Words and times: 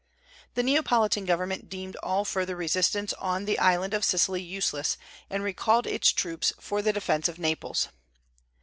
The 0.55 0.63
Neapolitan 0.63 1.25
government 1.25 1.69
deemed 1.69 1.95
all 1.97 2.25
further 2.25 2.55
resistance 2.55 3.13
on 3.19 3.45
the 3.45 3.59
island 3.59 3.93
of 3.93 4.03
Sicily 4.03 4.41
useless, 4.41 4.97
and 5.29 5.43
recalled 5.43 5.85
its 5.85 6.11
troops 6.11 6.53
for 6.59 6.81
the 6.81 6.91
defence 6.91 7.27
of 7.27 7.37
Naples. 7.37 7.87